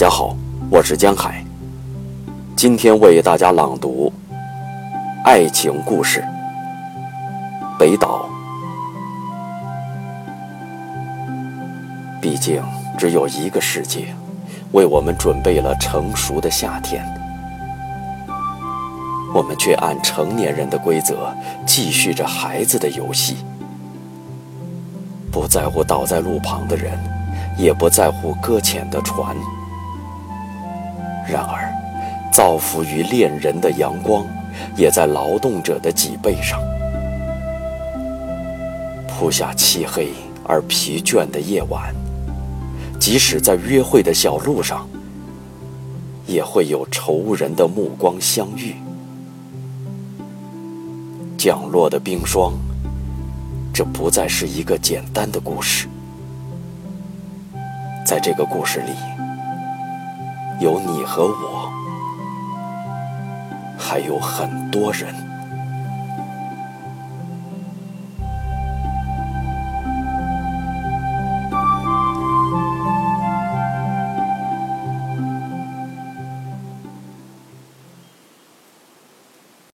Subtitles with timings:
[0.00, 0.34] 家好，
[0.70, 1.44] 我是江海。
[2.56, 4.10] 今天为大家朗读
[5.24, 6.24] 爱情故事
[7.78, 8.26] 《北岛》。
[12.18, 12.62] 毕竟
[12.96, 14.06] 只有一个世界，
[14.72, 17.04] 为我们准备了成熟的夏天，
[19.34, 21.30] 我们却按成年人的规则
[21.66, 23.36] 继续着孩子的游戏，
[25.30, 26.98] 不在乎倒在路旁的人，
[27.58, 29.36] 也不在乎搁浅的船。
[31.30, 31.72] 然而，
[32.32, 34.26] 造福于恋人的阳光，
[34.76, 36.60] 也在劳动者的脊背上
[39.08, 40.08] 铺下漆黑
[40.44, 41.94] 而疲倦的夜晚。
[42.98, 44.86] 即使在约会的小路上，
[46.26, 48.74] 也会有仇人的目光相遇。
[51.38, 52.52] 降落的冰霜，
[53.72, 55.88] 这不再是一个简单的故事。
[58.04, 58.92] 在这个故事里，
[60.60, 61.72] 有你和我，
[63.78, 65.29] 还有很多人。